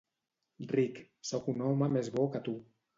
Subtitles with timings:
[0.71, 0.97] Rick,
[1.33, 2.61] soc un home més bo que tu.